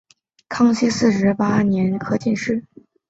[0.49, 2.65] 康熙四十八年己丑科进士。